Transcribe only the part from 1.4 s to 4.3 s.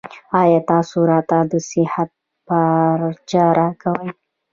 د صحت پارچه راکوئ؟